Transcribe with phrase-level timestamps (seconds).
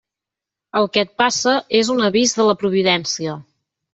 [0.79, 3.39] El que et passa és un avís de la Providència.